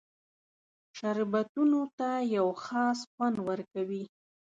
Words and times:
شربتونو 0.97 1.81
ته 1.97 2.09
یو 2.35 2.47
خاص 2.63 2.99
خوند 3.11 3.35
ورکوي. 3.47 4.03